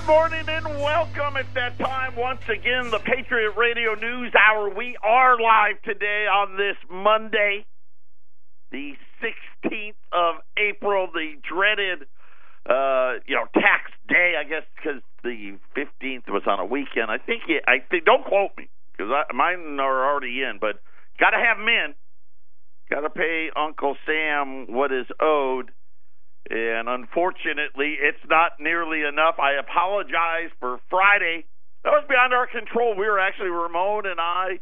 [0.00, 1.36] Good morning and welcome.
[1.36, 4.70] It's that time once again, the Patriot Radio News Hour.
[4.70, 7.66] We are live today on this Monday,
[8.72, 12.06] the 16th of April, the dreaded,
[12.64, 14.36] uh, you know, tax day.
[14.40, 17.10] I guess because the 15th was on a weekend.
[17.10, 17.42] I think.
[17.68, 18.06] I think.
[18.06, 20.80] Don't quote me because mine are already in, but
[21.18, 21.94] got to have in.
[22.88, 25.70] Got to pay Uncle Sam what is owed
[26.48, 29.36] and unfortunately, it's not nearly enough.
[29.38, 31.44] I apologize for Friday.
[31.84, 32.96] That was beyond our control.
[32.96, 34.60] We were actually Ramon and I.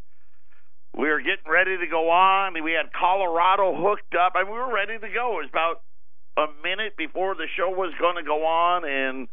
[0.97, 2.55] We were getting ready to go on.
[2.62, 4.35] We had Colorado hooked up.
[4.35, 5.38] Mean, we were ready to go.
[5.38, 5.83] It was about
[6.37, 9.29] a minute before the show was going to go on, and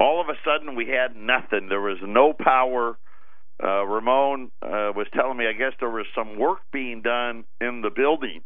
[0.00, 1.68] all of a sudden we had nothing.
[1.68, 2.98] There was no power.
[3.62, 7.80] Uh, Ramon uh, was telling me, I guess there was some work being done in
[7.80, 8.42] the building,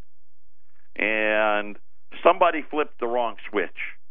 [0.96, 1.76] and
[2.22, 3.70] somebody flipped the wrong switch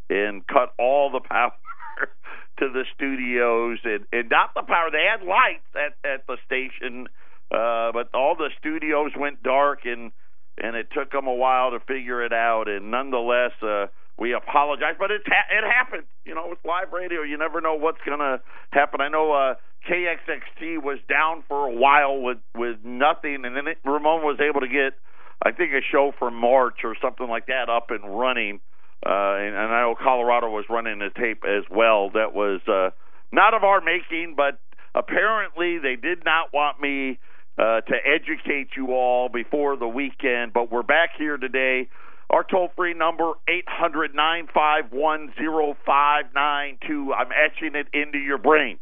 [0.09, 1.53] and cut all the power
[2.59, 4.89] to the studios and, and not the power.
[4.91, 7.07] They had lights at at the station,
[7.51, 10.11] uh, but all the studios went dark and
[10.57, 12.67] and it took them a while to figure it out.
[12.67, 16.03] And nonetheless, uh, we apologize, but it ha- it happened.
[16.25, 18.41] You know, with live radio, you never know what's gonna
[18.71, 18.99] happen.
[19.01, 19.55] I know uh,
[19.87, 24.61] KXXT was down for a while with with nothing, and then it, Ramon was able
[24.61, 24.93] to get
[25.41, 28.59] I think a show for March or something like that up and running.
[29.05, 32.89] Uh, and, and I know Colorado was running a tape as well that was uh,
[33.31, 34.59] not of our making, but
[34.93, 37.19] apparently they did not want me
[37.57, 40.51] uh, to educate you all before the weekend.
[40.53, 41.87] But we're back here today.
[42.29, 47.13] Our toll free number eight hundred nine five one zero five nine two.
[47.13, 48.77] I'm etching it into your brain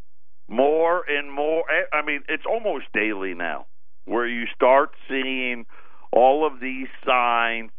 [0.47, 1.63] more and more.
[1.94, 3.67] I mean, it's almost daily now
[4.05, 5.66] where you start seeing
[6.11, 7.72] all of these signs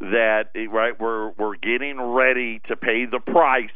[0.00, 3.70] that right we're we're getting ready to pay the price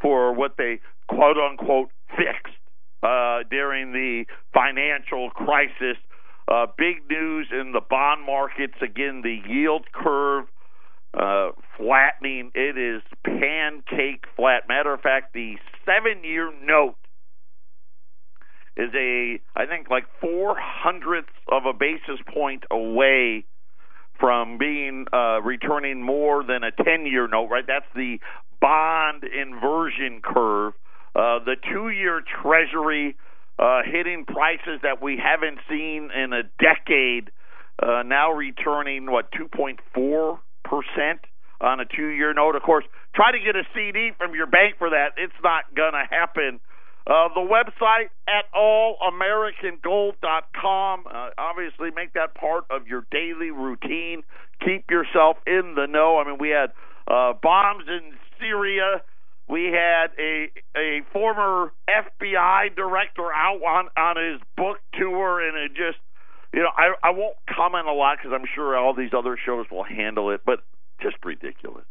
[0.00, 2.58] for what they quote unquote fixed
[3.02, 5.96] uh, during the financial crisis.
[6.48, 9.22] Uh, big news in the bond markets again.
[9.22, 10.46] The yield curve
[11.14, 12.50] uh, flattening.
[12.54, 14.68] It is pancake flat.
[14.68, 15.54] Matter of fact, the
[15.86, 16.96] seven-year note
[18.76, 23.44] is a I think like four hundredths of a basis point away
[24.18, 27.48] from being uh, returning more than a ten year note.
[27.48, 28.18] Right, that's the
[28.60, 30.74] bond inversion curve.
[31.14, 33.16] Uh, the two year Treasury
[33.58, 37.30] uh, hitting prices that we haven't seen in a decade.
[37.82, 41.20] Uh, now returning what 2.4 percent
[41.60, 42.56] on a two year note.
[42.56, 42.84] Of course,
[43.14, 45.12] try to get a CD from your bank for that.
[45.16, 46.60] It's not gonna happen.
[47.04, 51.04] Uh, the website at allamericangold.com.
[51.06, 54.22] Uh, obviously, make that part of your daily routine.
[54.64, 56.18] Keep yourself in the know.
[56.18, 56.72] I mean, we had
[57.08, 59.02] uh, bombs in Syria.
[59.48, 65.74] We had a a former FBI director out on on his book tour, and it
[65.74, 65.98] just
[66.54, 69.68] you know I I won't comment a lot because I'm sure all these other shows
[69.72, 70.62] will handle it, but
[71.02, 71.84] just ridiculous.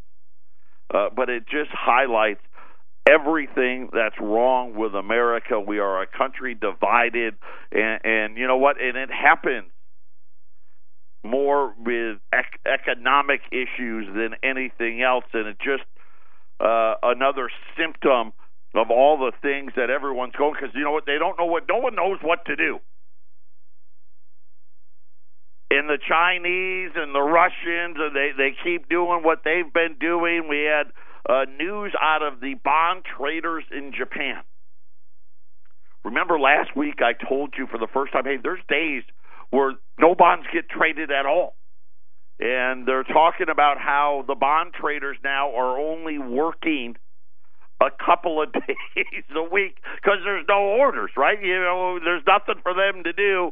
[0.94, 2.40] Uh, but it just highlights
[3.08, 5.60] everything that's wrong with America.
[5.60, 7.36] We are a country divided,
[7.72, 8.82] and, and you know what?
[8.82, 9.72] And it happens
[11.24, 15.84] more with ec- economic issues than anything else, and it's just
[16.60, 18.34] uh, another symptom
[18.74, 20.54] of all the things that everyone's going.
[20.54, 21.06] Because you know what?
[21.06, 21.64] They don't know what.
[21.70, 22.80] No one knows what to do.
[25.70, 30.48] And the Chinese and the Russians, and they they keep doing what they've been doing.
[30.50, 30.92] We had
[31.28, 34.42] uh, news out of the bond traders in Japan.
[36.04, 39.04] Remember last week I told you for the first time, hey, there's days
[39.52, 41.56] where no bonds get traded at all.
[42.40, 46.96] And they're talking about how the bond traders now are only working
[47.80, 51.42] a couple of days a week because there's no orders, right?
[51.42, 53.52] You know, there's nothing for them to do.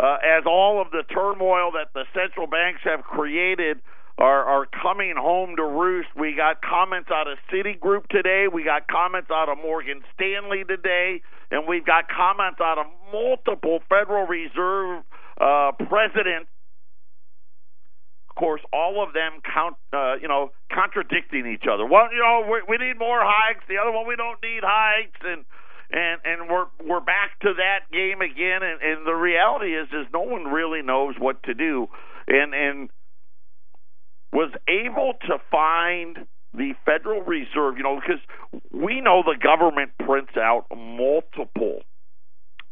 [0.00, 3.78] Uh, as all of the turmoil that the central banks have created
[4.18, 6.08] are are coming home to roost.
[6.16, 8.46] We got comments out of Citigroup today.
[8.52, 13.80] We got comments out of Morgan Stanley today, and we've got comments out of multiple
[13.88, 15.04] Federal Reserve
[15.40, 16.48] uh, presidents.
[18.28, 21.84] Of course, all of them count, uh, you know, contradicting each other.
[21.84, 23.64] Well, you know, we, we need more hikes.
[23.68, 25.44] The other one, we don't need hikes, and
[25.90, 28.62] and and we're we're back to that game again.
[28.62, 31.88] And, and the reality is, is no one really knows what to do.
[32.26, 32.90] And and
[34.32, 38.20] was able to find the Federal Reserve, you know, because
[38.72, 41.80] we know the government prints out multiple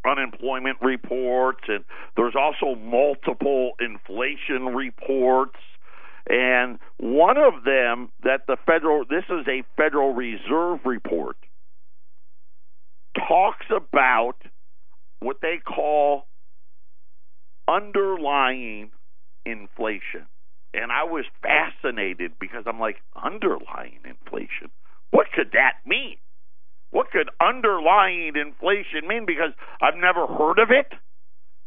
[0.05, 1.83] unemployment reports and
[2.17, 5.59] there's also multiple inflation reports
[6.29, 11.37] And one of them that the federal, this is a Federal Reserve report,
[13.27, 14.35] talks about
[15.19, 16.27] what they call
[17.67, 18.91] underlying
[19.45, 20.27] inflation.
[20.73, 24.71] And I was fascinated because I'm like, underlying inflation?
[25.11, 26.17] What could that mean?
[26.91, 29.25] What could underlying inflation mean?
[29.25, 29.51] Because
[29.81, 30.91] I've never heard of it.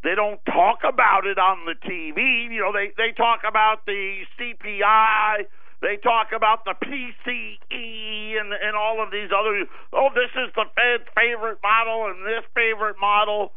[0.03, 2.53] They don't talk about it on the TV.
[2.53, 5.49] You know, they, they talk about the CPI.
[5.81, 9.65] They talk about the PCE and, and all of these other.
[9.93, 13.53] Oh, this is the Fed's favorite model and this favorite model.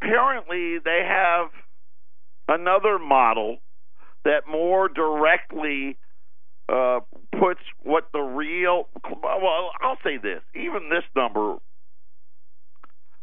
[0.00, 1.48] Apparently, they have
[2.48, 3.58] another model
[4.26, 5.96] that more directly
[6.68, 7.00] uh,
[7.38, 8.88] puts what the real.
[9.22, 11.56] Well, I'll say this: even this number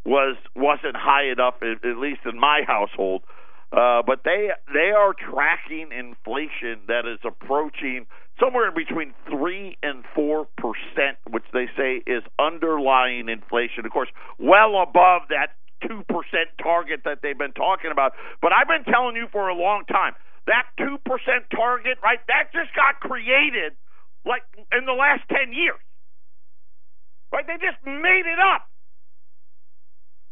[0.05, 3.23] was wasn't high enough, at, least in my household.
[3.71, 8.05] Uh, but they they are tracking inflation that is approaching
[8.39, 13.85] somewhere in between three and four percent, which they say is underlying inflation.
[13.85, 14.09] Of course,
[14.39, 18.13] well above that two percent target that they've been talking about.
[18.41, 20.13] But I've been telling you for a long time
[20.47, 22.19] that two percent target, right?
[22.27, 23.73] That just got created
[24.25, 25.79] like in the last ten years.
[27.31, 27.47] Right?
[27.47, 28.69] They just made it up.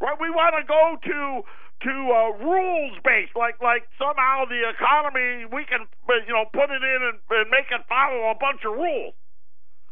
[0.00, 0.16] Right?
[0.20, 1.42] We want to go to
[1.82, 5.86] to uh, rules based, like like somehow the economy we can
[6.26, 9.14] you know put it in and, and make it follow a bunch of rules.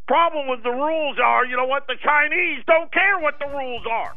[0.07, 1.87] Problem with the rules are, you know what?
[1.87, 4.15] The Chinese don't care what the rules are.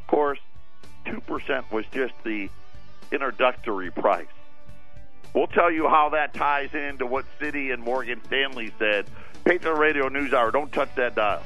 [0.00, 0.38] Of course,
[1.08, 2.48] two percent was just the
[3.10, 4.26] introductory price.
[5.34, 9.06] We'll tell you how that ties into what Citi and Morgan Stanley said.
[9.44, 10.50] Patriot Radio News Hour.
[10.50, 11.42] Don't touch that dial.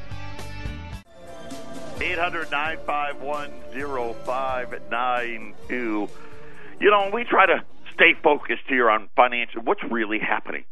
[2.01, 3.51] 800 951
[4.25, 6.09] 0592.
[6.81, 7.63] You know, we try to
[7.95, 10.65] stay focused here on financial, what's really happening,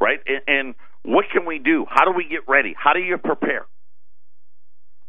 [0.00, 0.20] right?
[0.26, 1.86] And, and what can we do?
[1.88, 2.74] How do we get ready?
[2.78, 3.66] How do you prepare?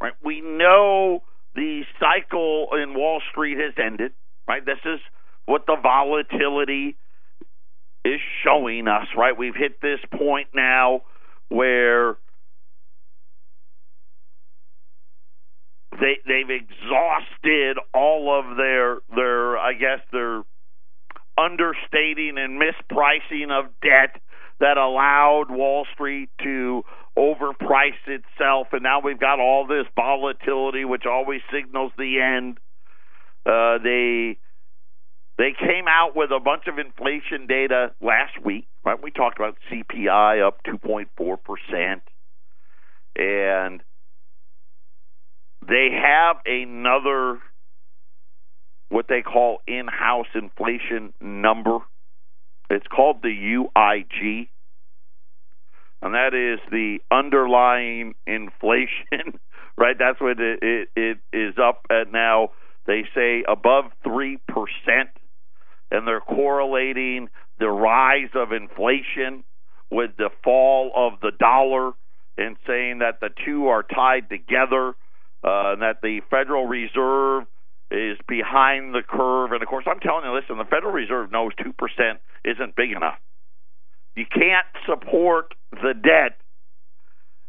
[0.02, 0.14] Right?
[0.24, 1.24] We know
[1.56, 4.12] the cycle in Wall Street has ended,
[4.48, 4.66] right?
[4.66, 5.00] This is
[5.46, 6.98] what the volatility
[8.04, 9.36] is showing us, right?
[9.38, 11.02] We've hit this point now
[11.50, 12.18] where
[15.92, 20.44] they they've exhausted all of their their I guess their
[21.38, 24.22] understating and mispricing of debt
[24.60, 26.84] that allowed Wall Street to
[27.18, 32.58] overprice itself and now we've got all this volatility which always signals the end.
[33.46, 34.38] Uh, they
[35.38, 39.02] they came out with a bunch of inflation data last week right?
[39.02, 42.02] We talked about CPI up 2.4 percent
[43.16, 43.82] and
[45.68, 47.40] they have another
[48.90, 51.80] what they call in-house inflation number.
[52.70, 54.48] It's called the UIG,
[56.06, 59.40] and that is the underlying inflation.
[59.78, 62.52] Right, that's what it, it, it is up at now.
[62.88, 65.10] They say above three percent,
[65.92, 67.28] and they're correlating
[67.60, 69.44] the rise of inflation
[69.92, 71.92] with the fall of the dollar,
[72.38, 74.96] and saying that the two are tied together
[75.44, 77.44] uh, that the Federal Reserve
[77.92, 79.52] is behind the curve.
[79.52, 81.74] And of course, I'm telling you, listen, the Federal Reserve knows 2%
[82.46, 83.20] isn't big enough.
[84.16, 86.38] You can't support the debt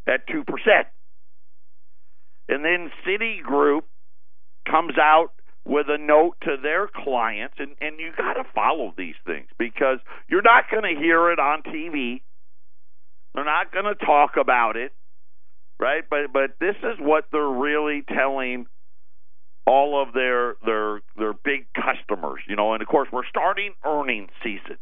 [0.06, 0.44] at 2%.
[2.48, 3.82] And then Citigroup
[4.70, 5.30] comes out
[5.64, 9.98] with a note to their clients, and, and you got to follow these things because
[10.28, 12.22] you're not going to hear it on TV.
[13.34, 14.92] They're not going to talk about it
[15.78, 16.02] right?
[16.08, 18.66] But but this is what they're really telling
[19.66, 22.72] all of their their their big customers, you know.
[22.72, 24.78] And of course, we're starting earnings season,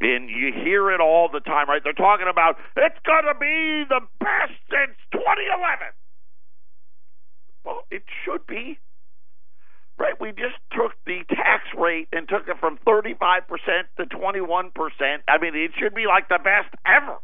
[0.00, 1.82] and you hear it all the time, right?
[1.84, 5.92] They're talking about it's going to be the best since 2011.
[7.64, 8.78] Well, it should be.
[9.98, 13.44] Right, we just took the tax rate and took it from 35%
[13.98, 14.72] to 21%.
[15.28, 17.18] I mean, it should be like the best ever.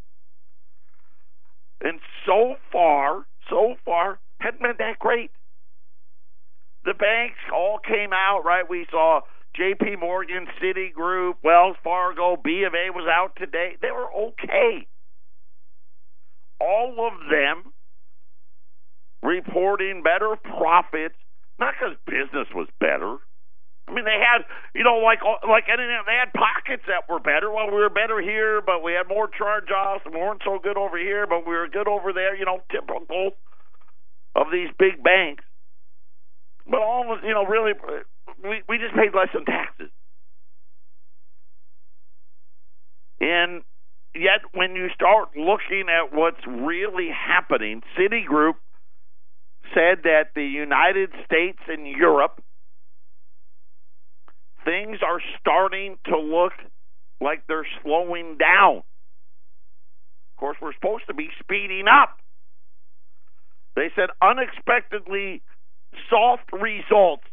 [1.80, 5.30] And so far, so far, hadn't been that great.
[6.84, 8.68] The banks all came out, right?
[8.68, 9.22] We saw
[9.56, 9.96] J.P.
[9.96, 13.76] Morgan, Citigroup, Wells Fargo, B of A was out today.
[13.80, 14.86] They were okay.
[16.60, 17.72] All of them
[19.22, 21.16] reporting better profits,
[21.58, 23.18] not because business was better,
[23.88, 24.42] I mean, they had,
[24.74, 27.50] you know, like uh, like anything, they had pockets that were better.
[27.50, 30.58] Well, we were better here, but we had more charge offs, and we weren't so
[30.58, 32.34] good over here, but we were good over there.
[32.34, 33.06] You know, typical
[34.34, 35.44] of these big banks.
[36.66, 37.72] But all of you know, really,
[38.42, 39.90] we, we just paid less in taxes.
[43.20, 43.62] And
[44.14, 48.54] yet, when you start looking at what's really happening, Citigroup
[49.74, 52.42] said that the United States and Europe
[54.64, 56.52] things are starting to look
[57.20, 58.78] like they're slowing down.
[58.78, 62.18] Of course, we're supposed to be speeding up.
[63.74, 65.42] They said unexpectedly
[66.10, 67.24] soft results,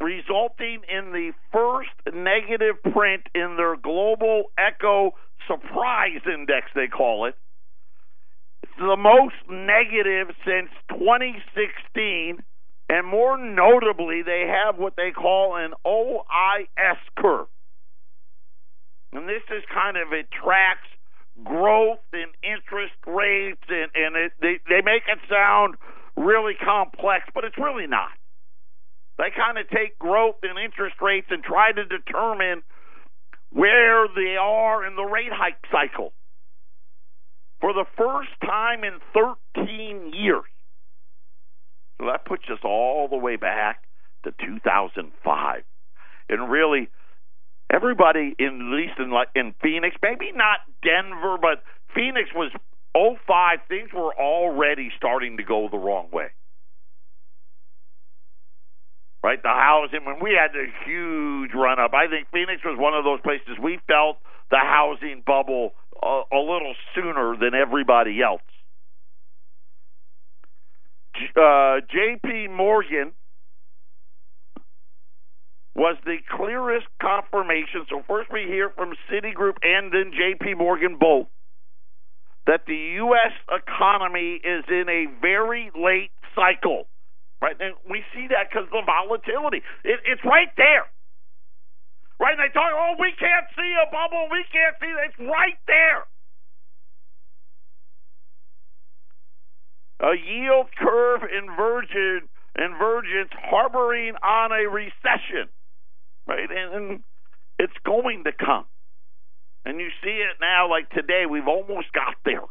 [0.00, 5.14] resulting in the first negative print in their global eco
[5.46, 7.34] surprise index, they call it.
[8.62, 12.42] It's the most negative since 2016
[12.88, 17.46] and more notably, they have what they call an OIS curve.
[19.12, 20.88] And this is kind of, it tracks
[21.44, 25.76] growth and interest rates, and, and it, they, they make it sound
[26.16, 28.10] really complex, but it's really not.
[29.18, 32.62] They kind of take growth and interest rates and try to determine
[33.50, 36.12] where they are in the rate hike cycle.
[37.60, 39.00] For the first time in
[39.56, 40.44] 13 years,
[42.00, 43.82] so that puts us all the way back
[44.24, 45.62] to 2005.
[46.28, 46.88] And really,
[47.72, 52.52] everybody in at least in in Phoenix, maybe not Denver, but Phoenix was
[52.94, 53.58] 05.
[53.68, 56.28] Things were already starting to go the wrong way.
[59.22, 61.92] Right, the housing when we had the huge run up.
[61.92, 64.18] I think Phoenix was one of those places we felt
[64.50, 68.42] the housing bubble a, a little sooner than everybody else
[71.36, 72.48] uh, J.P.
[72.48, 73.12] Morgan
[75.74, 77.86] was the clearest confirmation.
[77.88, 80.54] So first we hear from Citigroup and then J.P.
[80.54, 81.26] Morgan both
[82.46, 83.32] that the U.S.
[83.50, 86.86] economy is in a very late cycle.
[87.40, 89.62] Right, and we see that because of the volatility.
[89.86, 90.90] It, it's right there.
[92.18, 94.90] Right, and they talk, oh, we can't see a bubble, we can't see.
[94.90, 96.02] It's right there.
[100.00, 105.50] a yield curve inversion, invergence harboring on a recession,
[106.26, 106.48] right?
[106.50, 107.00] And, and
[107.58, 108.64] it's going to come.
[109.64, 112.46] And you see it now, like today, we've almost got there.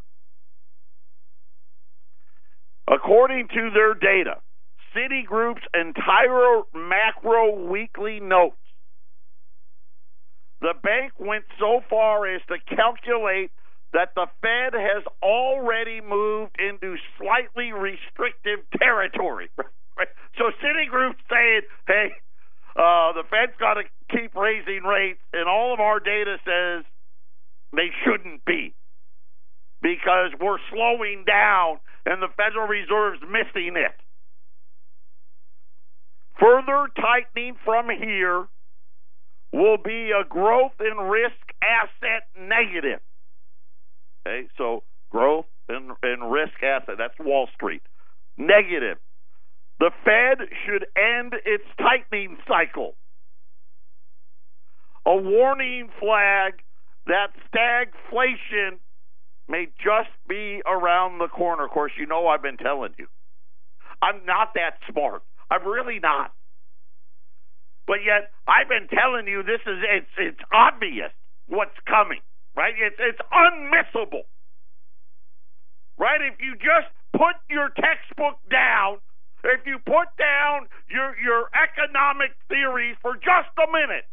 [2.89, 4.35] According to their data,
[4.97, 8.55] Citigroup's entire macro weekly notes,
[10.61, 13.51] the bank went so far as to calculate
[13.93, 19.49] that the Fed has already moved into slightly restrictive territory.
[20.37, 22.11] So Citigroup's saying, hey,
[22.75, 26.85] uh, the Fed's got to keep raising rates, and all of our data says
[27.73, 28.75] they shouldn't be
[29.81, 33.97] because we're slowing down and the Federal Reserve's missing it.
[36.39, 38.47] Further tightening from here
[39.51, 42.99] will be a growth in risk asset negative.
[44.27, 47.81] Okay, so growth and, and risk asset, that's Wall Street.
[48.37, 48.97] Negative.
[49.79, 52.95] The Fed should end its tightening cycle.
[55.05, 56.61] A warning flag
[57.05, 58.79] that stagflation
[59.47, 61.65] may just be around the corner.
[61.65, 63.07] Of course, you know I've been telling you.
[64.01, 65.23] I'm not that smart.
[65.49, 66.33] I'm really not.
[67.85, 71.11] But yet I've been telling you this is it's it's obvious
[71.47, 72.19] what's coming
[72.57, 72.73] right?
[72.75, 74.25] It's it's unmissable,
[75.97, 76.19] right?
[76.19, 78.97] If you just put your textbook down,
[79.45, 84.09] if you put down your your economic theories for just a minute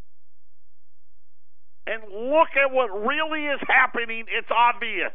[1.89, 5.13] and look at what really is happening, it's obvious.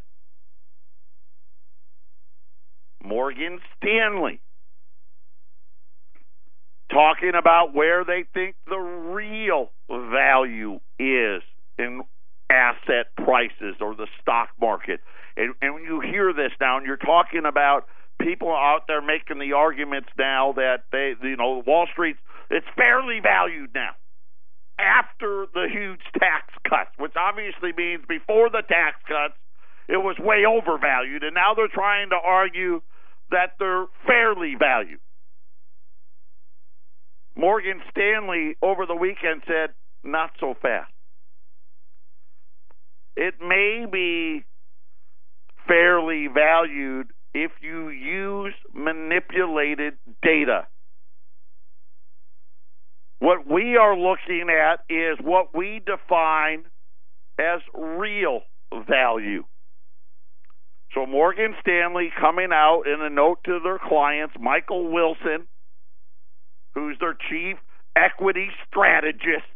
[3.02, 4.42] Morgan Stanley
[6.92, 11.42] talking about where they think the real value is
[11.78, 12.02] in
[12.50, 15.00] asset prices or the stock market.
[15.38, 17.86] And, and when you hear this now, and you're talking about
[18.20, 22.18] people out there making the arguments now that they, you know, Wall Street,
[22.50, 23.92] it's fairly valued now
[24.80, 29.36] after the huge tax cuts, which obviously means before the tax cuts,
[29.88, 32.82] it was way overvalued, and now they're trying to argue
[33.32, 35.00] that they're fairly valued.
[37.36, 39.70] Morgan Stanley over the weekend said,
[40.04, 40.92] not so fast.
[43.16, 44.44] It may be
[45.68, 50.68] fairly valued if you use manipulated data.
[53.20, 56.64] What we are looking at is what we define
[57.38, 58.42] as real
[58.88, 59.44] value.
[60.94, 65.48] So Morgan Stanley coming out in a note to their clients, Michael Wilson,
[66.80, 67.58] who's their chief
[67.96, 69.48] equity strategist.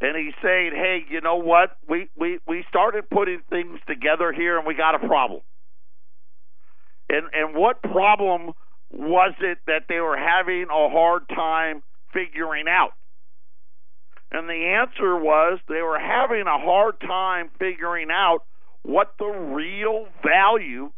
[0.00, 1.76] And he's saying, hey, you know what?
[1.88, 5.42] We, we, we started putting things together here and we got a problem.
[7.08, 8.52] And, and what problem
[8.90, 11.82] was it that they were having a hard time
[12.12, 12.92] figuring out?
[14.32, 18.40] And the answer was they were having a hard time figuring out
[18.82, 20.90] what the real value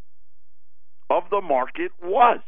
[1.10, 2.38] of the market was.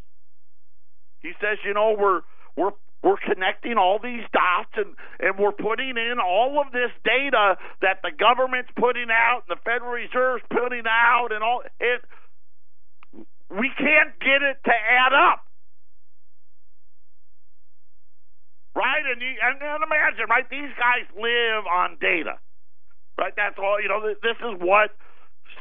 [1.24, 2.20] He says, you know, we're
[2.54, 7.56] we're we're connecting all these dots and, and we're putting in all of this data
[7.80, 12.04] that the government's putting out and the Federal Reserve's putting out and all it
[13.48, 15.44] we can't get it to add up.
[18.76, 19.04] Right?
[19.06, 20.48] And, you, and, and imagine, right?
[20.50, 22.36] These guys live on data.
[23.16, 23.32] Right?
[23.36, 24.90] That's all, you know, this is what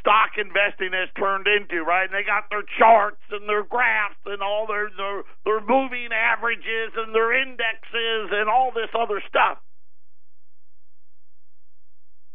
[0.04, 2.04] stock investing has turned into, right?
[2.04, 6.92] And they got their charts and their graphs and all their their, their moving averages
[6.96, 9.58] and their indexes and all this other stuff.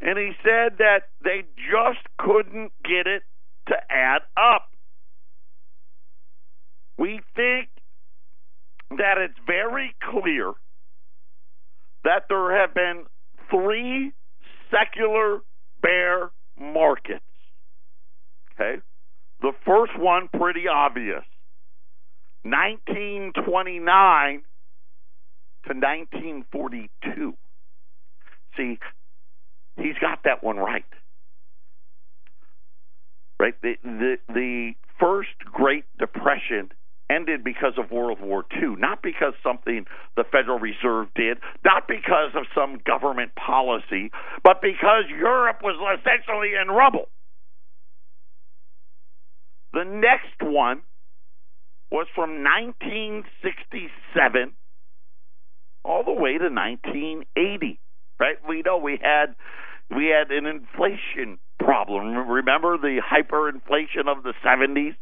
[0.00, 3.22] And he said that they just couldn't get it
[3.68, 4.70] to add up.
[6.96, 7.68] We think
[8.90, 10.52] that it's very clear
[12.04, 13.04] that there have been
[13.50, 14.12] three
[14.70, 15.40] secular
[15.82, 17.27] bear markets
[18.58, 18.80] Okay?
[19.40, 21.22] The first one, pretty obvious
[22.42, 24.42] 1929
[25.66, 27.34] to 1942.
[28.56, 28.78] See,
[29.76, 30.84] he's got that one right.
[33.40, 33.54] Right?
[33.62, 36.70] The, the, the first Great Depression
[37.10, 39.86] ended because of World War II, not because something
[40.16, 44.10] the Federal Reserve did, not because of some government policy,
[44.42, 47.08] but because Europe was essentially in rubble.
[49.72, 50.82] The next one
[51.90, 54.52] was from 1967
[55.84, 57.80] all the way to 1980.
[58.20, 58.36] Right?
[58.48, 59.34] We know we had
[59.90, 62.28] we had an inflation problem.
[62.28, 64.94] Remember the hyperinflation of the 70s?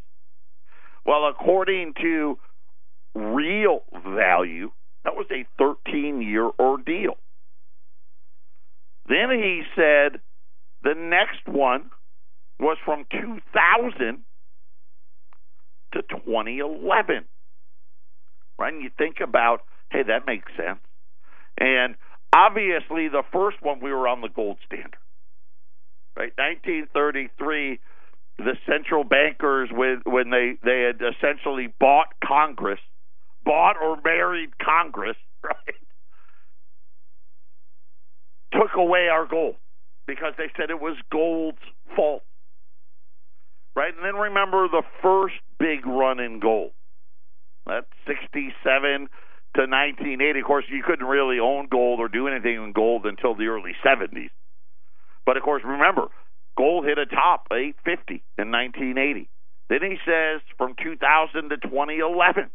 [1.05, 2.39] Well, according to
[3.15, 4.71] real value,
[5.05, 7.19] that was a 13 year ordeal.
[9.09, 10.21] Then he said
[10.83, 11.91] the next one
[12.59, 14.25] was from 2000
[15.97, 17.25] to 2011.
[18.59, 18.73] Right?
[18.73, 20.81] And you think about, hey, that makes sense.
[21.59, 21.97] And
[22.35, 25.01] obviously, the first one we were on the gold standard.
[26.17, 26.33] Right?
[26.37, 27.81] 1933,
[28.39, 32.81] the central bankers, with when they they had essentially bought Congress,
[33.45, 35.77] bought or married Congress, right?
[38.53, 39.57] Took away our gold
[40.07, 41.59] because they said it was gold's
[41.95, 42.23] fault
[43.77, 43.95] right?
[43.95, 46.73] And then remember the first big run in gold.
[47.67, 49.09] That's 67
[49.57, 50.41] to 1980.
[50.41, 53.73] Of course, you couldn't really own gold or do anything in gold until the early
[53.85, 54.31] 70s.
[55.25, 56.09] But of course, remember,
[56.57, 59.29] gold hit a top 850 in 1980.
[59.69, 62.51] Then he says from 2000 to 2011,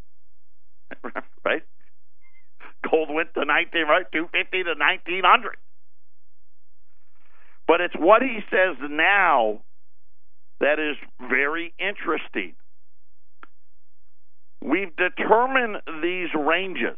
[1.45, 1.63] right?
[2.89, 4.05] Gold went to 19, right?
[4.11, 5.57] 250 to 1900.
[7.67, 9.61] But it's what he says now
[10.59, 12.53] that is very interesting.
[14.63, 16.97] We've determined these ranges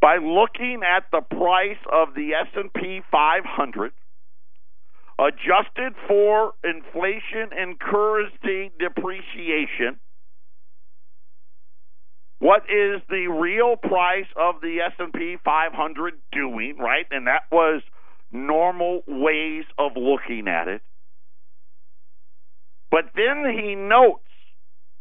[0.00, 3.92] by looking at the price of the S&P 500
[5.18, 10.00] adjusted for inflation and currency depreciation.
[12.38, 17.04] What is the real price of the S&P 500 doing, right?
[17.10, 17.82] And that was
[18.32, 20.80] normal ways of looking at it.
[22.90, 24.29] But then he notes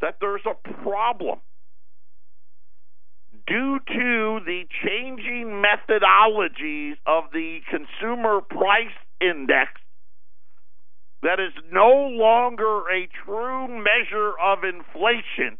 [0.01, 1.39] that there's a problem
[3.47, 9.71] due to the changing methodologies of the consumer price index
[11.21, 15.57] that is no longer a true measure of inflation.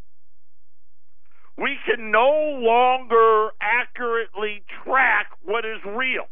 [1.58, 6.28] We can no longer accurately track what is real.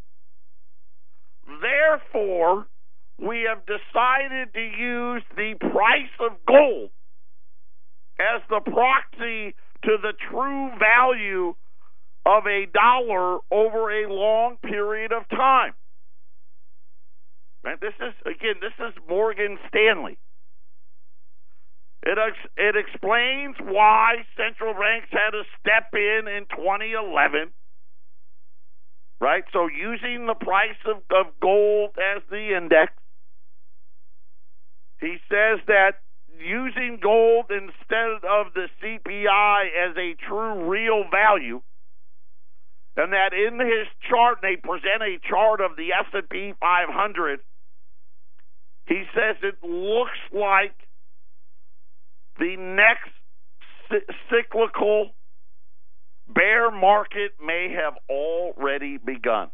[1.61, 2.67] Therefore,
[3.19, 6.91] we have decided to use the price of gold
[8.19, 11.53] as the proxy to the true value
[12.25, 15.73] of a dollar over a long period of time.
[17.63, 20.17] And this is again, this is Morgan Stanley.
[22.03, 22.17] It
[22.55, 27.51] it explains why central banks had to step in in 2011.
[29.19, 32.93] Right, so using the price of, of gold as the index,
[35.01, 35.95] he says that
[36.39, 41.61] using gold instead of the CPI as a true real value
[42.95, 47.39] and that in his chart they present a chart of the S&P 500
[48.87, 50.73] he says it looks like
[52.39, 53.11] the next
[54.29, 55.11] cyclical
[56.27, 59.49] bear market may have already begun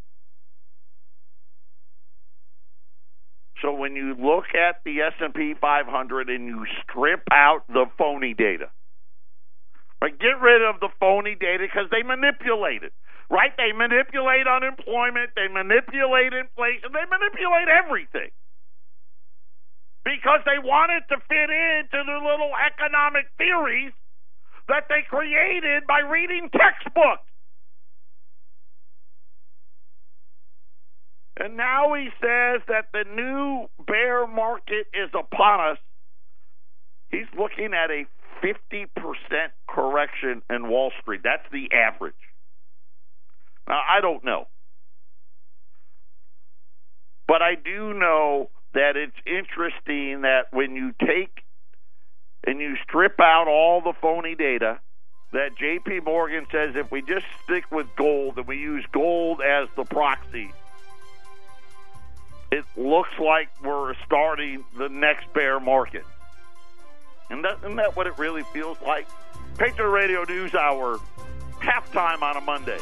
[3.63, 8.67] So when you look at the S&P 500 and you strip out the phony data,
[10.03, 10.13] right?
[10.19, 12.93] Get rid of the phony data because they manipulate it,
[13.31, 13.55] right?
[13.57, 18.35] They manipulate unemployment, they manipulate inflation, they manipulate everything
[20.05, 23.95] because they want it to fit into their little economic theories
[24.67, 27.27] that they created by reading textbooks.
[31.37, 35.77] And now he says that the new bear market is upon us.
[37.09, 38.05] He's looking at a
[38.43, 38.87] 50%
[39.67, 41.21] correction in Wall Street.
[41.23, 42.13] That's the average.
[43.67, 44.47] Now, I don't know.
[47.27, 51.43] But I do know that it's interesting that when you take
[52.45, 54.79] and you strip out all the phony data,
[55.31, 59.67] that JP Morgan says if we just stick with gold and we use gold as
[59.75, 60.51] the proxy,
[62.53, 66.05] it looks like we're starting the next bear market.
[67.31, 69.07] And that, isn't that what it really feels like?
[69.57, 70.99] Patriot Radio News Hour,
[71.59, 72.77] halftime on a Monday.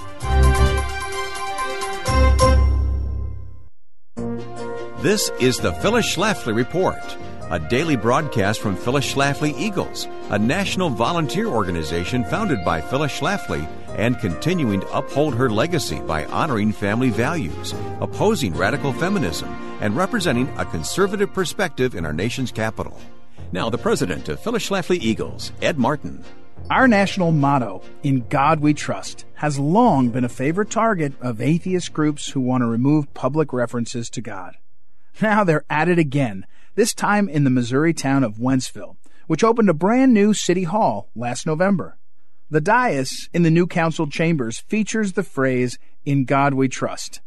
[5.01, 7.17] This is the Phyllis Schlafly Report,
[7.51, 13.67] a daily broadcast from Phyllis Schlafly Eagles, a national volunteer organization founded by Phyllis Schlafly
[13.97, 19.49] and continuing to uphold her legacy by honoring family values, opposing radical feminism,
[19.81, 22.97] and representing a conservative perspective in our nation's capital.
[23.51, 26.23] Now, the president of Phyllis Schlafly Eagles, Ed Martin.
[26.69, 31.91] Our national motto, In God We Trust, has long been a favorite target of atheist
[31.91, 34.55] groups who want to remove public references to God.
[35.21, 39.69] Now they're at it again, this time in the Missouri town of Wentzville, which opened
[39.69, 41.97] a brand new city hall last November.
[42.49, 47.21] The dais in the new council chambers features the phrase, In God We Trust.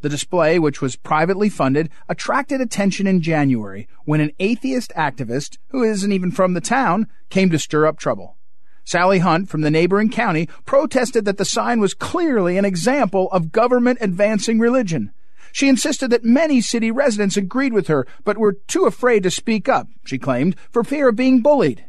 [0.00, 5.82] The display, which was privately funded, attracted attention in January when an atheist activist, who
[5.82, 8.36] isn't even from the town, came to stir up trouble.
[8.84, 13.52] Sally Hunt from the neighboring county protested that the sign was clearly an example of
[13.52, 15.12] government advancing religion.
[15.52, 19.68] She insisted that many city residents agreed with her, but were too afraid to speak
[19.68, 21.84] up, she claimed, for fear of being bullied.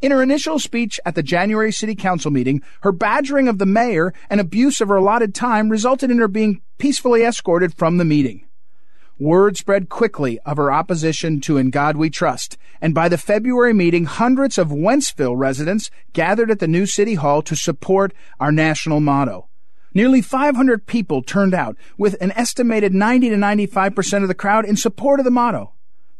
[0.00, 4.12] In her initial speech at the January City Council meeting, her badgering of the mayor
[4.28, 8.44] and abuse of her allotted time resulted in her being peacefully escorted from the meeting.
[9.20, 13.72] Word spread quickly of her opposition to In God We Trust, and by the February
[13.72, 18.98] meeting, hundreds of Wentzville residents gathered at the new City Hall to support our national
[18.98, 19.48] motto.
[19.94, 24.76] Nearly 500 people turned out, with an estimated 90 to 95% of the crowd in
[24.76, 25.72] support of the motto.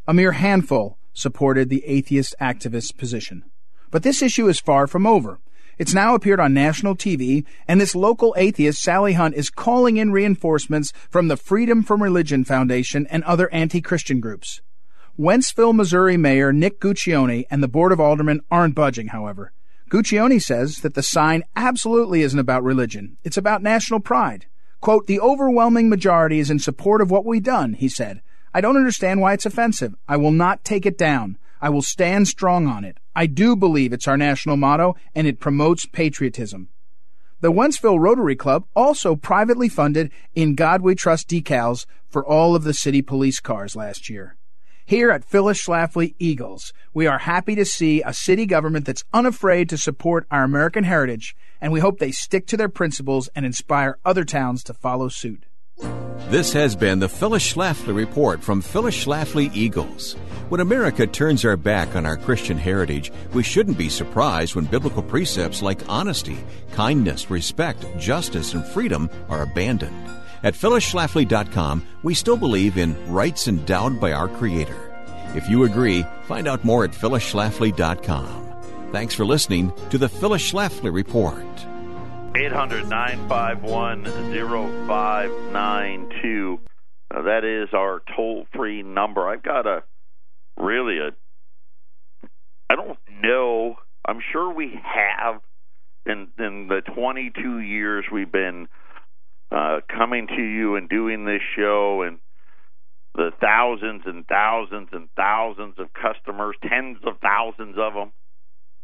[0.07, 3.45] A mere handful supported the atheist activist position.
[3.91, 5.39] But this issue is far from over.
[5.79, 10.13] It's now appeared on national TV, and this local atheist, Sally Hunt, is calling in
[10.13, 14.61] reinforcements from the Freedom from Religion Foundation and other anti-Christian groups.
[15.19, 19.53] Wentzville, Missouri Mayor Nick Guccione and the Board of Aldermen aren't budging, however.
[19.93, 23.19] Guccione says that the sign absolutely isn't about religion.
[23.25, 24.47] It's about national pride.
[24.81, 28.23] Quote, the overwhelming majority is in support of what we've done, he said.
[28.55, 29.95] I don't understand why it's offensive.
[30.09, 31.37] I will not take it down.
[31.61, 33.01] I will stand strong on it.
[33.15, 36.71] I do believe it's our national motto and it promotes patriotism.
[37.43, 42.65] The Wentzville Rotary Club also privately funded In God We Trust decals for all of
[42.65, 44.39] the city police cars last year.
[44.85, 49.69] Here at Phyllis Schlafly Eagles, we are happy to see a city government that's unafraid
[49.69, 53.99] to support our American heritage, and we hope they stick to their principles and inspire
[54.05, 55.47] other towns to follow suit.
[56.29, 60.15] This has been the Phyllis Schlafly Report from Phyllis Schlafly Eagles.
[60.49, 65.03] When America turns our back on our Christian heritage, we shouldn't be surprised when biblical
[65.03, 66.39] precepts like honesty,
[66.73, 70.22] kindness, respect, justice, and freedom are abandoned.
[70.45, 74.77] At phyllisschlafly.com, we still believe in rights endowed by our Creator.
[75.35, 78.91] If you agree, find out more at phyllisschlafly.com.
[78.93, 81.45] Thanks for listening to the Phyllis Schlafly Report.
[82.35, 86.61] 800 951 0592.
[87.11, 89.29] That is our toll free number.
[89.29, 89.83] I've got a
[90.59, 91.11] really a,
[92.69, 93.77] I don't know,
[94.07, 95.41] I'm sure we have
[96.05, 98.67] in, in the 22 years we've been
[99.53, 102.19] uh, coming to you and doing this show and
[103.15, 108.13] the thousands and thousands and thousands of customers, tens of thousands of them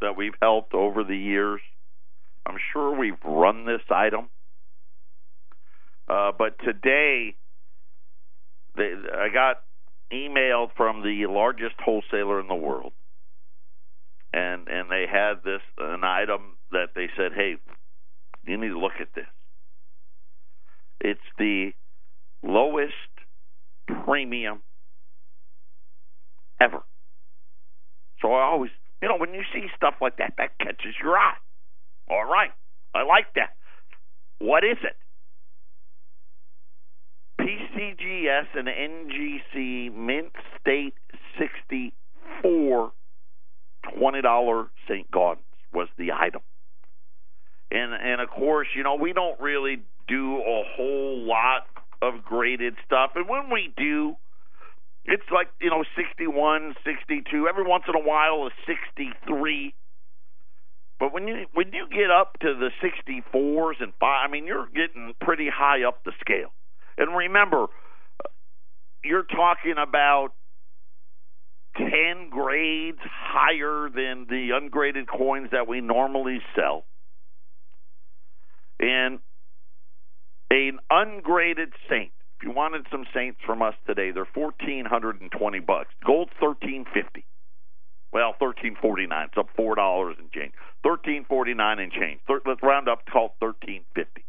[0.02, 1.60] that we've helped over the years.
[2.46, 4.28] I'm sure we've run this item.
[6.08, 7.34] Uh, but today,
[8.76, 9.62] they, I got
[10.12, 12.92] emailed from the largest wholesaler in the world,
[14.32, 17.56] and and they had this an item that they said, "Hey,
[18.46, 19.26] you need to look at this.
[21.00, 21.72] It's the
[22.42, 22.92] lowest
[23.86, 24.62] premium
[26.60, 26.82] ever."
[28.20, 31.36] So I always, you know, when you see stuff like that, that catches your eye.
[32.08, 32.52] All right,
[32.94, 33.56] I like that.
[34.38, 34.96] What is it?
[37.40, 40.94] PCGS and NGC Mint State
[41.38, 42.92] 64
[43.96, 45.10] $20 St.
[45.10, 45.38] Gaudens
[45.72, 46.42] was the item.
[47.70, 51.66] And and of course, you know, we don't really do a whole lot
[52.02, 53.12] of graded stuff.
[53.14, 54.16] And when we do,
[55.04, 59.74] it's like, you know, 61, 62, every once in a while a 63.
[61.00, 64.66] But when you when you get up to the 64s and 5, I mean, you're
[64.66, 66.52] getting pretty high up the scale.
[66.96, 67.66] And remember,
[69.04, 70.30] you're talking about
[71.76, 76.84] 10 grades higher than the ungraded coins that we normally sell.
[78.80, 79.20] And
[80.50, 85.92] an ungraded saint, if you wanted some saints from us today, they're 1420 bucks.
[86.04, 87.24] Gold 1350.
[88.12, 89.26] Well, 1349.
[89.26, 90.54] It's up $4 and change.
[90.82, 92.20] 1349 and change.
[92.28, 94.24] Let's round up call 1350.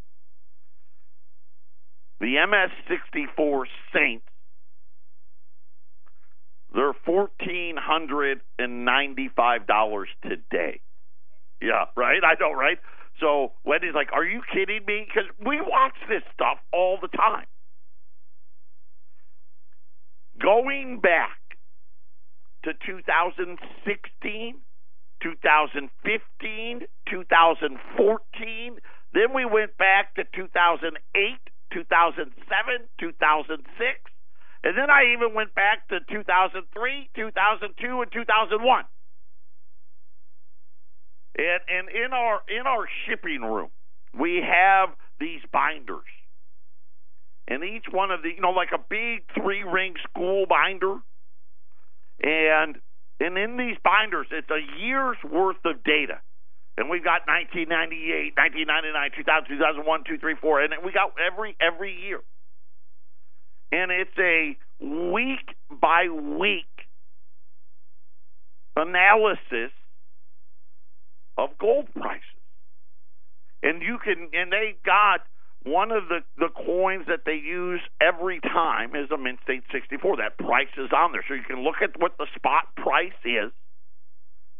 [2.20, 4.26] The MS64 Saints,
[6.76, 10.82] they're $1,495 today.
[11.62, 12.24] Yeah, right?
[12.24, 12.80] I know, right?
[13.20, 15.06] So Wendy's like, Are you kidding me?
[15.08, 17.46] Because we watch this stuff all the time.
[20.42, 21.40] Going back
[22.64, 24.56] to 2016,
[25.22, 26.80] 2015,
[27.10, 28.78] 2014,
[29.14, 30.96] then we went back to 2008,
[31.74, 34.12] 2007, 2006,
[34.64, 38.84] and then I even went back to 2003, 2002, and 2001.
[41.38, 43.70] And and in our in our shipping room,
[44.18, 44.90] we have
[45.20, 46.08] these binders.
[47.48, 50.98] And each one of the, you know, like a big three ring school binder.
[52.22, 52.78] And
[53.20, 56.22] and in these binders, it's a year's worth of data.
[56.78, 61.94] And we've got 1998, 1999, 2000, 2001, 2, 3, 4, and we got every every
[61.94, 62.22] year.
[63.72, 66.66] And it's a week by week
[68.78, 69.76] analysis
[71.40, 72.24] of gold prices.
[73.64, 75.22] And you can and they got
[75.64, 80.18] one of the, the coins that they use every time is a Mint State 64.
[80.18, 81.24] That price is on there.
[81.28, 83.52] So you can look at what the spot price is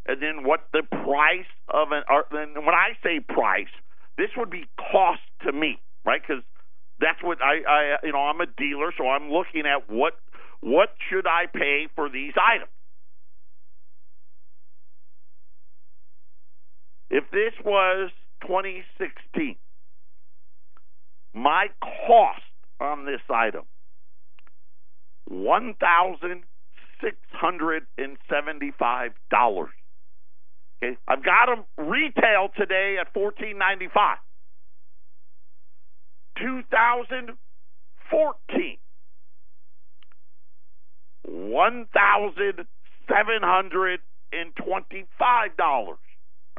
[0.06, 3.72] and then what the price of an and when I say price,
[4.18, 6.22] this would be cost to me, right?
[6.22, 6.44] Because
[7.00, 10.14] that's what I, I, you know, I'm a dealer, so I'm looking at what
[10.62, 12.72] what should I pay for these items.
[17.10, 19.56] If this was 2016,
[21.34, 22.42] my cost
[22.80, 23.64] on this item
[25.30, 26.44] one thousand
[27.02, 29.70] six hundred and seventy-five dollars.
[30.84, 34.18] Okay, I've got them retail today at fourteen ninety five.
[36.40, 38.78] 2014,
[41.26, 42.66] one thousand
[43.08, 45.98] seven hundred and twenty-five dollars.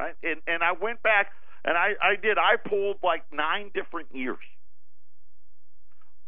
[0.00, 1.26] Right, and and I went back
[1.62, 4.38] and I I did I pulled like nine different years.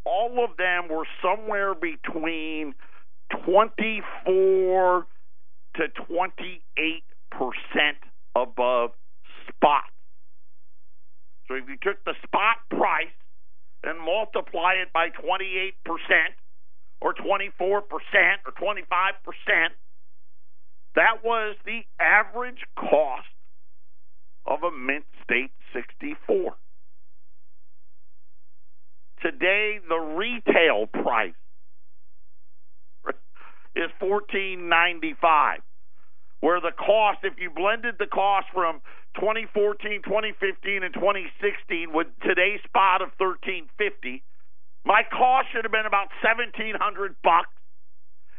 [0.04, 2.74] All of them were somewhere between
[3.46, 5.06] twenty-four
[5.76, 7.96] to twenty-eight percent
[8.37, 8.90] above
[9.48, 9.88] spot.
[11.48, 13.16] So if you took the spot price
[13.85, 15.72] and multiply it by 28%
[17.00, 18.70] or 24% or 25%,
[20.94, 23.26] that was the average cost
[24.46, 26.55] of a Mint State 64.
[29.22, 31.35] Today, the retail price
[33.74, 35.59] is 14.95
[36.42, 38.83] where the cost, if you blended the cost from
[39.14, 44.26] 2014, 2015, and 2016 with today's spot of 1350,
[44.83, 46.74] my cost should have been about 1700
[47.22, 47.55] bucks,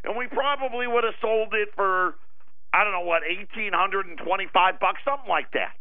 [0.04, 2.20] and we probably would have sold it for
[2.76, 4.20] I don't know what 1825
[4.84, 5.72] bucks, something like that.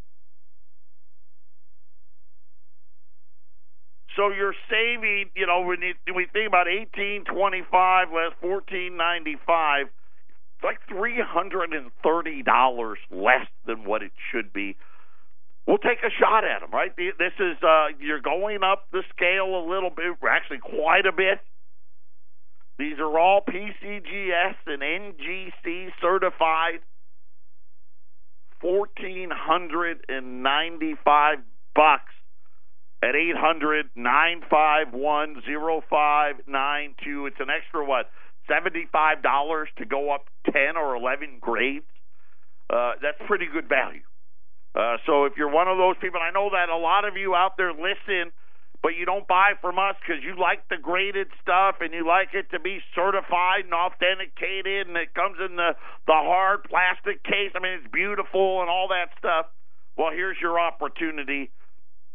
[4.16, 8.96] So you're saving, you know, when you, we think about eighteen twenty five less fourteen
[8.96, 14.76] ninety five, it's like three hundred and thirty dollars less than what it should be.
[15.66, 16.94] We'll take a shot at them, right?
[16.96, 21.40] This is uh, you're going up the scale a little bit, actually quite a bit.
[22.78, 26.80] These are all PCGS and NGC certified.
[28.60, 31.38] Fourteen hundred and ninety-five
[31.74, 32.12] bucks
[33.02, 37.26] at eight hundred nine five one zero five nine two.
[37.26, 38.10] It's an extra what
[38.48, 41.86] seventy-five dollars to go up ten or eleven grades.
[42.70, 44.02] Uh, that's pretty good value.
[44.74, 47.34] Uh, so if you're one of those people, I know that a lot of you
[47.34, 48.32] out there listen
[48.82, 52.34] but you don't buy from us because you like the graded stuff and you like
[52.34, 57.54] it to be certified and authenticated and it comes in the the hard plastic case.
[57.54, 59.46] I mean, it's beautiful and all that stuff.
[59.96, 61.50] Well, here's your opportunity.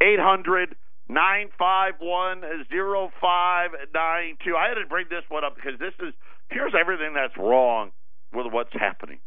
[0.02, 0.76] Eight hundred
[1.10, 4.56] nine five one zero five nine two.
[4.56, 6.14] I had to bring this one up because this is
[6.50, 7.92] here's everything that's wrong
[8.34, 9.20] with what's happening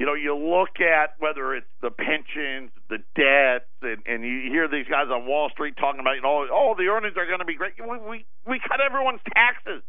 [0.00, 4.64] you know, you look at whether it's the pensions, the debts, and, and you hear
[4.64, 7.44] these guys on Wall Street talking about, you know, oh, the earnings are going to
[7.44, 7.76] be great.
[7.76, 9.84] We, we we cut everyone's taxes.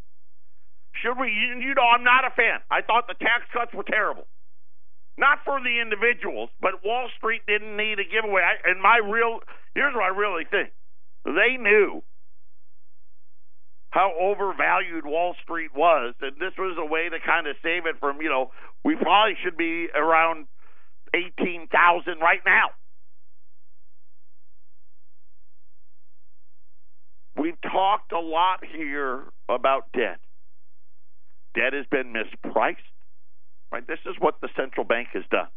[1.00, 1.32] Should we?
[1.32, 2.60] You, you know, I'm not a fan.
[2.67, 4.28] I thought the tax cuts were terrible.
[5.21, 8.41] Not for the individuals, but Wall Street didn't need a giveaway.
[8.41, 9.39] I, and my real
[9.75, 10.71] here's what I really think:
[11.23, 12.01] they knew
[13.91, 17.99] how overvalued Wall Street was, and this was a way to kind of save it
[17.99, 18.51] from, you know,
[18.86, 20.47] we probably should be around
[21.13, 22.69] 18,000 right now.
[27.36, 30.19] We've talked a lot here about debt.
[31.53, 32.77] Debt has been mispriced.
[33.71, 33.86] Right?
[33.88, 35.47] This is what the central bank has done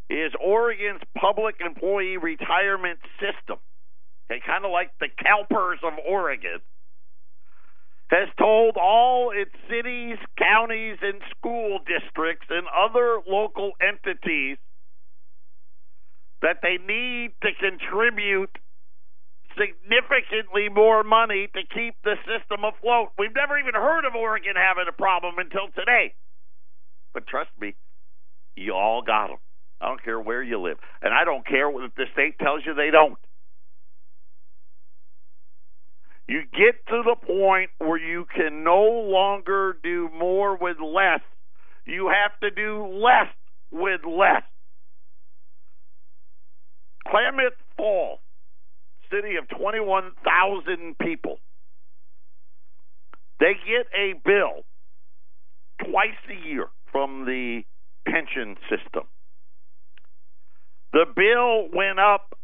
[0.09, 3.59] is Oregon's public employee retirement system.
[4.31, 6.61] Okay, kind of like the CalPERS of Oregon
[8.11, 14.59] has told all its cities, counties, and school districts and other local entities
[16.43, 18.51] that they need to contribute
[19.59, 23.11] significantly more money to keep the system afloat.
[23.19, 26.15] We've never even heard of Oregon having a problem until today.
[27.13, 27.75] But trust me,
[28.55, 29.39] you all got them.
[29.81, 30.79] I don't care where you live.
[31.03, 33.19] And I don't care if the state tells you they don't.
[36.31, 41.23] You get to the point where you can no longer do more with less.
[41.85, 43.27] You have to do less
[43.73, 44.45] with less.
[47.09, 48.21] Klamath Falls,
[49.11, 51.41] city of 21,000 people,
[53.41, 54.63] they get a bill
[55.85, 57.65] twice a year from the
[58.07, 59.09] pension system.
[60.93, 62.39] The bill went up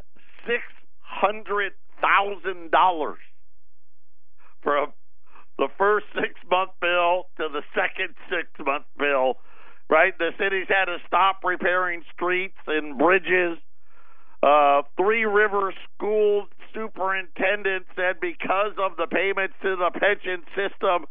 [1.22, 3.16] $600,000
[4.75, 4.87] a
[5.59, 9.37] the first six month bill to the second six month bill,
[9.89, 10.17] right?
[10.19, 13.59] The cities had to stop repairing streets and bridges.
[14.43, 21.07] Uh, Three River School superintendent said because of the payments to the pension system,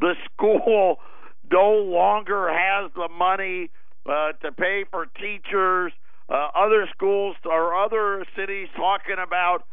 [0.00, 0.98] the school
[1.52, 3.70] no longer has the money
[4.06, 5.92] uh, to pay for teachers.
[6.28, 9.64] Uh, other schools or other cities talking about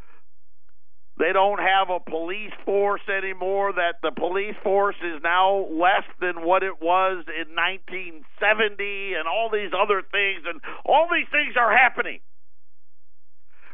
[1.17, 6.45] they don't have a police force anymore, that the police force is now less than
[6.47, 11.75] what it was in 1970, and all these other things, and all these things are
[11.75, 12.19] happening.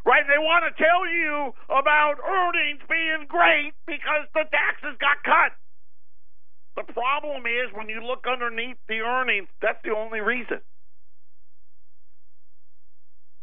[0.04, 0.24] Right?
[0.26, 5.52] They want to tell you about earnings being great because the taxes got cut.
[6.78, 10.62] The problem is when you look underneath the earnings, that's the only reason.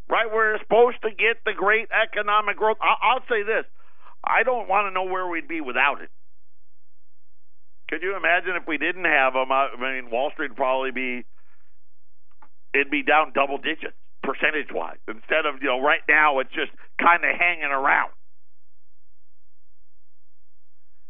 [0.09, 0.27] Right?
[0.33, 2.79] We're supposed to get the great economic growth.
[2.81, 3.67] I'll say this
[4.27, 6.11] I don't want to know where we'd be without it.
[7.89, 9.53] Could you imagine if we didn't have them?
[9.53, 11.25] I mean, Wall Street would probably be
[12.73, 16.73] it'd be down double digits percentage wise instead of you know right now it's just
[16.99, 18.11] kind of hanging around.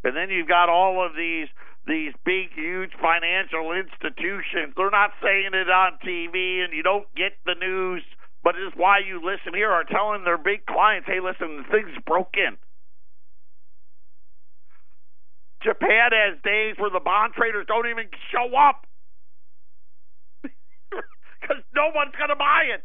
[0.02, 1.48] And then you've got all of these
[1.86, 4.72] these big, huge financial institutions.
[4.76, 8.02] They're not saying it on TV, and you don't get the news.
[8.42, 11.96] But it's why you listen here are telling their big clients, "Hey, listen, the thing's
[12.04, 12.58] broken."
[15.64, 18.86] Japan has days where the bond traders don't even show up
[20.44, 22.84] because no one's going to buy it.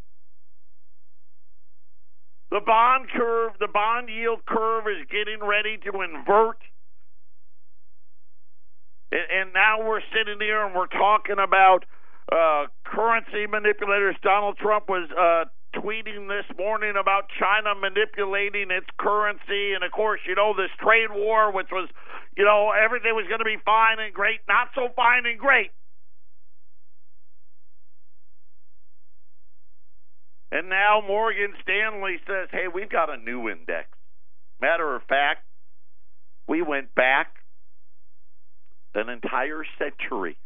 [2.51, 6.57] The bond curve, the bond yield curve is getting ready to invert.
[9.11, 11.85] And, now we're sitting here and we're talking about
[12.31, 14.15] uh, currency manipulators.
[14.21, 19.73] Donald Trump was uh, tweeting this morning about China manipulating its currency.
[19.73, 21.89] And of course, you know, this trade war, which was,
[22.37, 25.71] you know, everything was going to be fine and great, not so fine and great.
[30.51, 33.87] And now Morgan Stanley says, hey, we've got a new index.
[34.59, 35.45] Matter of fact,
[36.47, 37.35] we went back
[38.95, 40.37] an entire century.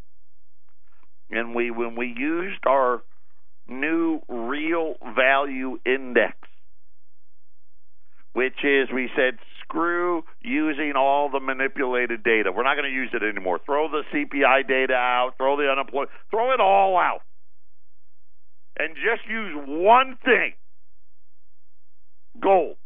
[1.31, 3.01] And we when we used our
[3.67, 6.35] new real value index,
[8.33, 12.51] which is we said screw using all the manipulated data.
[12.51, 13.59] We're not going to use it anymore.
[13.65, 17.21] Throw the CPI data out, throw the unemployment, throw it all out.
[18.77, 20.53] And just use one thing.
[22.41, 22.77] Gold.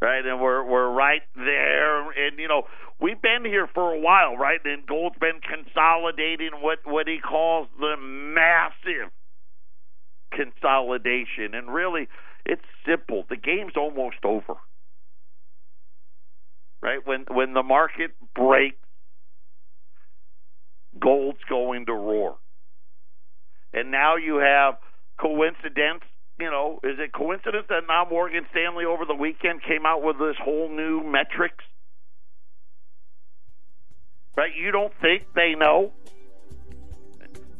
[0.00, 2.62] Right, and we're we're right there, and you know
[3.00, 4.60] we've been here for a while, right?
[4.64, 9.12] And gold's been consolidating what what he calls the massive
[10.32, 12.08] consolidation, and really
[12.48, 13.24] it's simple.
[13.28, 14.54] The game's almost over.
[16.80, 17.00] Right?
[17.04, 18.76] When when the market breaks,
[20.98, 22.38] gold's going to roar.
[23.74, 24.78] And now you have
[25.20, 26.02] coincidence,
[26.40, 30.18] you know, is it coincidence that now Morgan Stanley over the weekend came out with
[30.18, 31.64] this whole new metrics?
[34.36, 34.52] Right?
[34.56, 35.92] You don't think they know?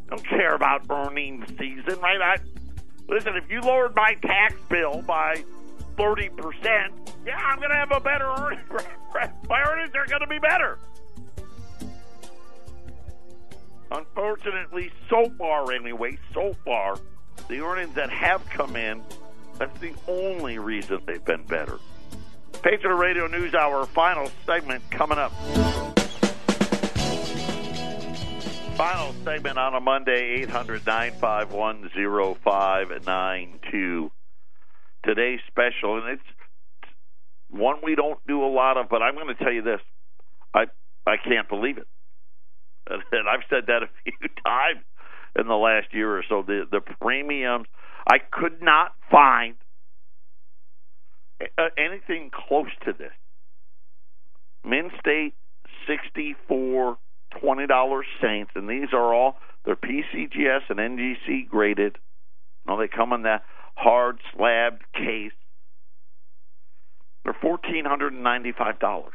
[0.08, 2.22] Don't care about earnings season, right?
[2.22, 2.36] I
[3.08, 5.42] Listen, if you lowered my tax bill by
[5.96, 6.90] 30%,
[7.26, 8.60] yeah, I'm going to have a better earning.
[9.48, 10.78] My earnings are going to be better.
[13.90, 16.98] Unfortunately, so far anyway, so far,
[17.48, 19.02] the earnings that have come in,
[19.58, 21.78] that's the only reason they've been better.
[22.62, 25.32] Patriot Radio News Hour final segment coming up.
[28.78, 31.90] Final segment on a Monday, 800 951
[32.44, 34.12] 0592.
[35.04, 36.22] Today's special, and it's
[37.50, 39.80] one we don't do a lot of, but I'm going to tell you this.
[40.54, 40.66] I
[41.08, 41.88] I can't believe it.
[43.10, 44.84] And I've said that a few times
[45.36, 46.44] in the last year or so.
[46.46, 47.66] The the premiums,
[48.06, 49.56] I could not find
[51.40, 53.10] uh, anything close to this.
[54.64, 55.34] Mint State
[55.84, 56.36] sixty
[57.32, 61.96] four twenty dollars Saints, and these are all they're PCGS and NGC graded.
[62.66, 63.42] You they come in that
[63.76, 65.32] hard slab case.
[67.24, 69.12] They're fourteen hundred and ninety five dollars.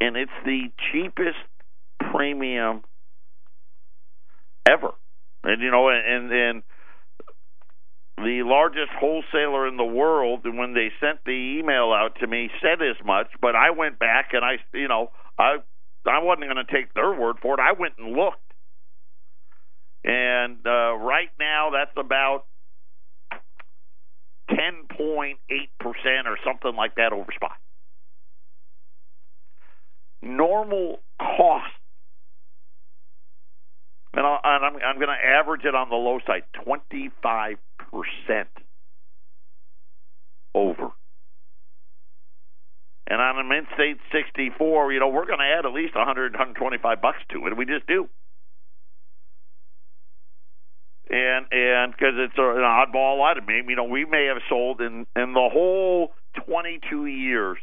[0.00, 1.38] And it's the cheapest
[2.10, 2.82] premium
[4.68, 4.90] ever.
[5.42, 6.62] And you know, and and
[8.16, 12.50] the largest wholesaler in the world, and when they sent the email out to me,
[12.62, 13.28] said as much.
[13.40, 15.56] But I went back and I, you know, I
[16.06, 17.60] I wasn't going to take their word for it.
[17.60, 18.38] I went and looked,
[20.04, 22.44] and uh, right now that's about
[24.48, 27.56] ten point eight percent or something like that over spot.
[30.22, 31.66] Normal cost
[34.16, 34.56] and, i
[34.90, 37.56] am going to average it on the low side, 25%
[40.54, 40.90] over.
[43.08, 46.32] And on a Mint State 64, you know, we're going to add at least 100,
[46.32, 47.56] 125 bucks to it.
[47.56, 48.08] We just do.
[51.08, 55.34] And and because it's an oddball item, you know, we may have sold in in
[55.34, 56.10] the whole
[56.48, 57.58] 22 years.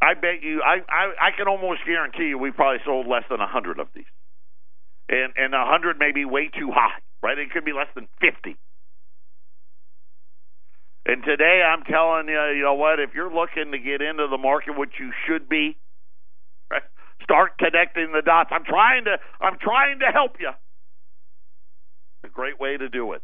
[0.00, 3.40] I bet you, I I, I can almost guarantee you, we probably sold less than
[3.40, 4.04] 100 of these
[5.10, 7.36] and and a hundred may be way too high, right?
[7.36, 8.56] It could be less than fifty.
[11.06, 13.00] And today, I'm telling you, you know what?
[13.00, 15.76] If you're looking to get into the market, which you should be,
[16.70, 16.82] right?
[17.22, 18.50] start connecting the dots.
[18.52, 20.50] I'm trying to, I'm trying to help you.
[22.24, 23.22] a great way to do it.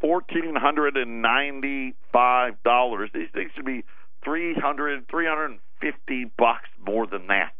[0.00, 3.10] Fourteen hundred and ninety-five dollars.
[3.14, 3.84] These things should be
[4.22, 7.52] three hundred, three hundred and fifty bucks more than that,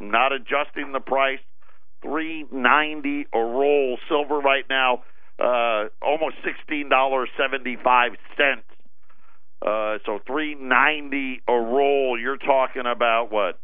[0.00, 1.40] I'm not adjusting the price.
[2.02, 5.04] Three ninety a roll silver right now,
[5.38, 8.66] uh, almost sixteen dollars seventy five cents.
[9.64, 12.18] Uh, so three ninety a roll.
[12.20, 13.60] You're talking about what?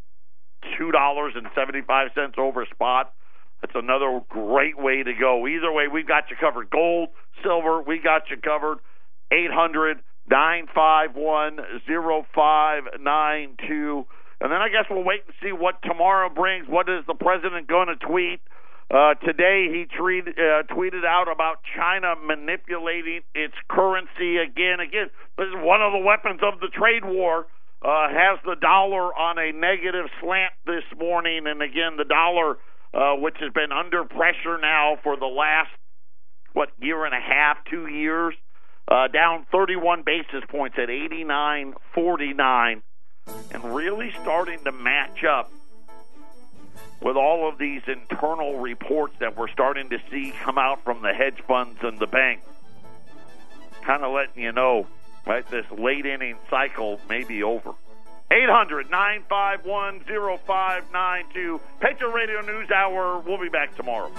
[0.78, 3.12] Two dollars and seventy five cents over spot.
[3.60, 5.46] That's another great way to go.
[5.48, 6.70] Either way, we've got you covered.
[6.70, 7.08] Gold,
[7.42, 8.78] silver, we got you covered.
[9.32, 9.98] Eight hundred
[10.30, 14.06] nine five one zero five nine two.
[14.40, 16.68] And then I guess we'll wait and see what tomorrow brings.
[16.68, 18.40] What is the president going to tweet?
[18.90, 24.80] Uh, today he tweet, uh, tweeted out about China manipulating its currency again.
[24.80, 27.46] Again, this is one of the weapons of the trade war.
[27.80, 32.58] Uh, has the dollar on a negative slant this morning, and again the dollar,
[32.92, 35.70] uh, which has been under pressure now for the last
[36.54, 38.34] what year and a half, two years
[38.90, 42.82] uh, down 31 basis points at 89.49,
[43.50, 45.50] and really starting to match up
[47.00, 51.12] with all of these internal reports that we're starting to see come out from the
[51.12, 52.40] hedge funds and the bank,
[53.82, 54.86] kind of letting you know,
[55.26, 57.74] right, this late inning cycle may be over.
[58.30, 60.00] 800 951
[60.46, 61.60] 0592.
[61.80, 63.20] Patriot Radio News Hour.
[63.20, 64.12] We'll be back tomorrow.